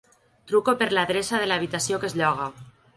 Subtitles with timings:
[0.51, 2.55] Truco per l'adreça de l'habitació que es lloga.